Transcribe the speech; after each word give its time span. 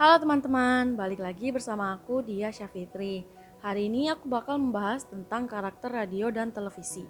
Halo 0.00 0.16
teman-teman, 0.16 0.96
balik 0.96 1.20
lagi 1.20 1.52
bersama 1.52 1.92
aku 1.92 2.24
Dia 2.24 2.48
Syafitri. 2.48 3.20
Hari 3.60 3.92
ini 3.92 4.08
aku 4.08 4.32
bakal 4.32 4.56
membahas 4.56 5.04
tentang 5.04 5.44
karakter 5.44 5.92
radio 5.92 6.32
dan 6.32 6.48
televisi. 6.48 7.04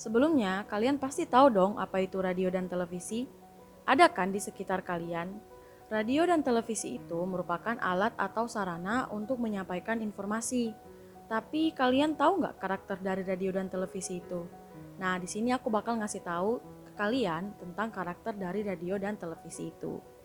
Sebelumnya, 0.00 0.64
kalian 0.64 0.96
pasti 0.96 1.28
tahu 1.28 1.52
dong 1.52 1.72
apa 1.76 2.00
itu 2.00 2.24
radio 2.24 2.48
dan 2.48 2.72
televisi? 2.72 3.28
Ada 3.84 4.08
kan 4.08 4.32
di 4.32 4.40
sekitar 4.40 4.80
kalian? 4.80 5.28
Radio 5.92 6.24
dan 6.24 6.40
televisi 6.40 6.96
itu 6.96 7.20
merupakan 7.28 7.76
alat 7.76 8.16
atau 8.16 8.48
sarana 8.48 9.12
untuk 9.12 9.36
menyampaikan 9.36 10.00
informasi. 10.00 10.72
Tapi 11.28 11.76
kalian 11.76 12.16
tahu 12.16 12.40
nggak 12.40 12.56
karakter 12.56 12.96
dari 13.04 13.28
radio 13.28 13.52
dan 13.52 13.68
televisi 13.68 14.24
itu? 14.24 14.40
Nah, 14.96 15.20
di 15.20 15.28
sini 15.28 15.52
aku 15.52 15.68
bakal 15.68 16.00
ngasih 16.00 16.24
tahu 16.24 16.64
ke 16.64 16.96
kalian 16.96 17.52
tentang 17.60 17.92
karakter 17.92 18.32
dari 18.32 18.64
radio 18.64 18.96
dan 18.96 19.20
televisi 19.20 19.68
itu. 19.68 20.21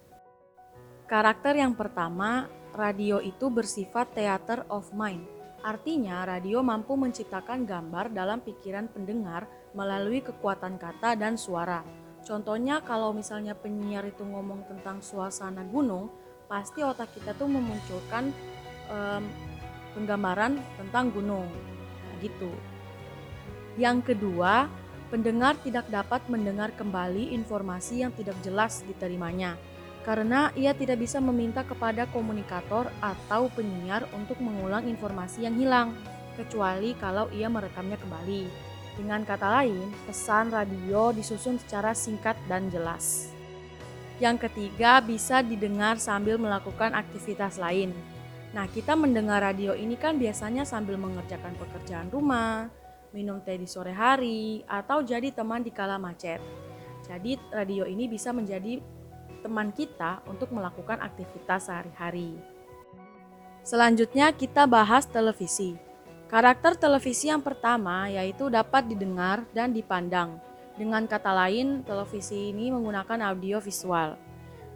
Karakter 1.07 1.55
yang 1.55 1.71
pertama, 1.71 2.51
radio 2.75 3.23
itu 3.23 3.47
bersifat 3.47 4.11
theater 4.11 4.68
of 4.68 4.91
mind. 4.91 5.23
Artinya, 5.63 6.27
radio 6.27 6.59
mampu 6.59 6.99
menciptakan 6.99 7.63
gambar 7.63 8.11
dalam 8.11 8.43
pikiran 8.43 8.91
pendengar 8.91 9.47
melalui 9.71 10.19
kekuatan 10.19 10.75
kata 10.75 11.15
dan 11.15 11.39
suara. 11.39 11.79
Contohnya 12.27 12.83
kalau 12.83 13.15
misalnya 13.15 13.55
penyiar 13.55 14.04
itu 14.04 14.19
ngomong 14.19 14.68
tentang 14.68 14.99
suasana 14.99 15.63
gunung, 15.63 16.11
pasti 16.51 16.83
otak 16.83 17.15
kita 17.15 17.32
tuh 17.39 17.47
memunculkan 17.47 18.35
um, 18.91 19.24
penggambaran 19.96 20.60
tentang 20.75 21.07
gunung. 21.15 21.47
Nah, 22.04 22.15
gitu. 22.19 22.51
Yang 23.79 24.11
kedua, 24.11 24.68
pendengar 25.07 25.55
tidak 25.63 25.87
dapat 25.87 26.19
mendengar 26.27 26.75
kembali 26.75 27.32
informasi 27.32 28.04
yang 28.04 28.11
tidak 28.11 28.35
jelas 28.43 28.83
diterimanya 28.83 29.55
karena 30.07 30.56
ia 30.56 30.71
tidak 30.71 31.04
bisa 31.04 31.20
meminta 31.20 31.68
kepada 31.68 32.08
komunikator 32.16 32.88
atau 33.03 33.52
penyiar 33.52 34.08
untuk 34.16 34.39
mengulang 34.39 34.88
informasi 34.88 35.44
yang 35.44 35.59
hilang, 35.59 35.91
kecuali 36.39 36.95
kalau 36.95 37.27
ia 37.36 37.52
merekamnya 37.52 37.99
kembali. 37.99 38.47
Dengan 38.95 39.27
kata 39.27 39.52
lain, 39.61 39.91
pesan 40.08 40.55
radio 40.55 41.11
disusun 41.11 41.59
secara 41.59 41.91
singkat 41.91 42.39
dan 42.47 42.72
jelas. 42.72 43.36
Yang 44.23 44.47
ketiga, 44.47 45.03
bisa 45.03 45.44
didengar 45.44 45.99
sambil 45.99 46.39
melakukan 46.39 46.95
aktivitas 46.95 47.59
lain. 47.59 47.92
Nah, 48.55 48.64
kita 48.71 48.95
mendengar 48.95 49.44
radio 49.44 49.75
ini 49.75 49.99
kan 49.99 50.16
biasanya 50.16 50.64
sambil 50.64 50.95
mengerjakan 50.95 51.53
pekerjaan 51.59 52.08
rumah, 52.09 52.71
minum 53.11 53.44
teh 53.44 53.59
di 53.59 53.67
sore 53.67 53.92
hari, 53.92 54.64
atau 54.71 55.03
jadi 55.03 55.36
teman 55.36 55.61
di 55.61 55.69
kala 55.69 55.99
macet. 55.99 56.39
Jadi, 57.05 57.38
radio 57.53 57.86
ini 57.86 58.09
bisa 58.09 58.33
menjadi 58.33 58.81
teman 59.39 59.71
kita 59.71 60.21
untuk 60.25 60.52
melakukan 60.52 60.99
aktivitas 60.99 61.69
sehari-hari. 61.69 62.38
Selanjutnya 63.67 64.31
kita 64.31 64.63
bahas 64.63 65.03
televisi. 65.03 65.75
Karakter 66.27 66.75
televisi 66.75 67.31
yang 67.31 67.39
pertama 67.39 68.08
yaitu 68.11 68.52
dapat 68.52 68.88
didengar 68.88 69.43
dan 69.55 69.71
dipandang. 69.71 70.39
Dengan 70.77 71.09
kata 71.09 71.33
lain, 71.33 71.81
televisi 71.81 72.53
ini 72.53 72.69
menggunakan 72.69 73.33
audio 73.33 73.58
visual. 73.58 74.13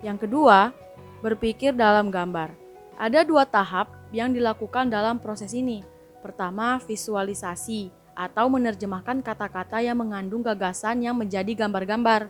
Yang 0.01 0.25
kedua, 0.25 0.73
berpikir 1.21 1.77
dalam 1.77 2.09
gambar. 2.09 2.51
Ada 2.97 3.21
dua 3.21 3.45
tahap 3.45 3.93
yang 4.09 4.33
dilakukan 4.33 4.89
dalam 4.89 5.21
proses 5.21 5.53
ini. 5.53 5.85
Pertama, 6.25 6.81
visualisasi 6.81 7.93
atau 8.17 8.49
menerjemahkan 8.51 9.23
kata-kata 9.23 9.79
yang 9.79 9.97
mengandung 9.97 10.43
gagasan 10.43 11.05
yang 11.05 11.15
menjadi 11.15 11.53
gambar-gambar. 11.53 12.27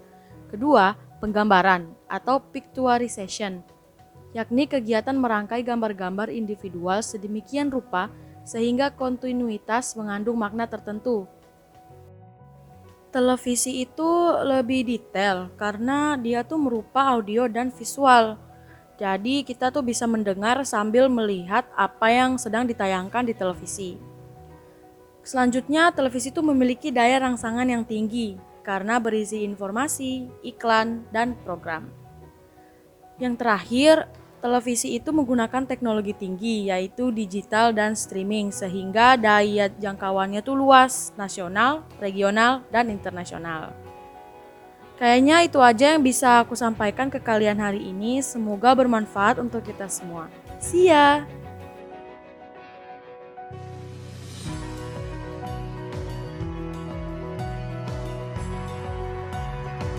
Kedua, 0.52 0.96
penggambaran 1.22 1.94
atau 2.10 2.42
picturization, 2.42 3.62
yakni 4.34 4.66
kegiatan 4.66 5.14
merangkai 5.14 5.62
gambar-gambar 5.62 6.34
individual 6.34 7.06
sedemikian 7.06 7.70
rupa 7.70 8.10
sehingga 8.42 8.90
kontinuitas 8.90 9.94
mengandung 9.94 10.42
makna 10.42 10.66
tertentu. 10.66 11.30
Televisi 13.14 13.86
itu 13.86 14.10
lebih 14.42 14.88
detail 14.88 15.54
karena 15.60 16.18
dia 16.18 16.42
tuh 16.42 16.58
merupa 16.58 17.12
audio 17.14 17.46
dan 17.46 17.70
visual. 17.70 18.40
Jadi 18.96 19.44
kita 19.44 19.70
tuh 19.70 19.84
bisa 19.84 20.08
mendengar 20.08 20.64
sambil 20.64 21.12
melihat 21.12 21.68
apa 21.76 22.08
yang 22.08 22.40
sedang 22.40 22.64
ditayangkan 22.66 23.28
di 23.28 23.34
televisi. 23.36 24.00
Selanjutnya, 25.22 25.94
televisi 25.94 26.34
itu 26.34 26.42
memiliki 26.42 26.90
daya 26.90 27.22
rangsangan 27.22 27.68
yang 27.68 27.86
tinggi 27.86 28.51
karena 28.62 29.02
berisi 29.02 29.44
informasi, 29.46 30.30
iklan, 30.46 31.06
dan 31.10 31.38
program. 31.42 31.90
Yang 33.22 33.36
terakhir, 33.38 33.96
televisi 34.42 34.98
itu 34.98 35.14
menggunakan 35.14 35.70
teknologi 35.70 36.18
tinggi 36.18 36.74
yaitu 36.74 37.14
digital 37.14 37.70
dan 37.72 37.94
streaming 37.94 38.50
sehingga 38.50 39.14
daya 39.16 39.70
jangkauannya 39.70 40.42
tuh 40.42 40.58
luas, 40.58 41.14
nasional, 41.14 41.86
regional, 42.02 42.66
dan 42.74 42.90
internasional. 42.90 43.70
Kayaknya 45.02 45.50
itu 45.50 45.58
aja 45.58 45.98
yang 45.98 46.06
bisa 46.06 46.46
aku 46.46 46.54
sampaikan 46.54 47.10
ke 47.10 47.18
kalian 47.18 47.58
hari 47.58 47.90
ini. 47.90 48.22
Semoga 48.22 48.78
bermanfaat 48.78 49.42
untuk 49.42 49.66
kita 49.66 49.90
semua. 49.90 50.30
See 50.62 50.94
ya! 50.94 51.41